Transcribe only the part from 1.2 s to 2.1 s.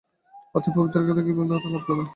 কৃপালাভের উপায়।